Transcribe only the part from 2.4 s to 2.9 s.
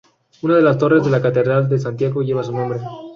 su nombre.